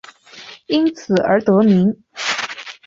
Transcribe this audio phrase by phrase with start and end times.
[0.65, 1.95] 因此而得名。